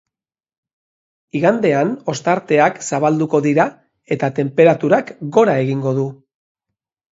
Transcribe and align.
Igandean 1.39 1.91
ostarteak 2.13 2.81
zabalduko 2.89 3.43
dira 3.49 3.67
eta 4.17 4.33
tenperaturak 4.41 5.15
gora 5.39 5.57
egingo 5.69 5.97
du. 6.03 6.11